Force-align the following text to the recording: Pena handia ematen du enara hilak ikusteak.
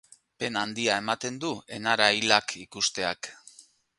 Pena 0.43 0.63
handia 0.67 0.95
ematen 1.01 1.37
du 1.43 1.51
enara 1.77 2.09
hilak 2.21 2.57
ikusteak. 2.65 3.33